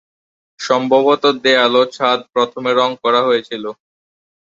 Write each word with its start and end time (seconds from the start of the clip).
সম্ভবত 0.59 1.23
দেয়াল 1.43 1.73
এবং 1.77 1.91
ছাদ 1.95 2.19
প্রথমে 2.33 2.71
রং 2.73 2.89
করা 3.03 3.21
হয়েছিল। 3.27 3.63